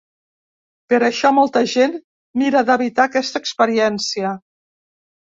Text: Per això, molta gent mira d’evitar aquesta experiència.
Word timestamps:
Per 0.93 0.99
això, 1.07 1.31
molta 1.41 1.63
gent 1.75 1.95
mira 2.45 2.65
d’evitar 2.73 3.09
aquesta 3.13 3.45
experiència. 3.47 4.37